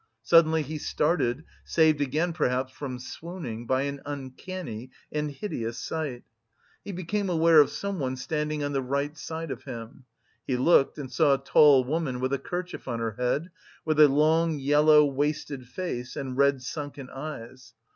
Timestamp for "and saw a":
10.97-11.43